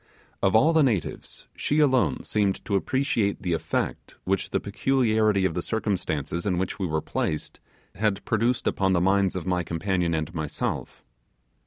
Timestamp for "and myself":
10.15-11.03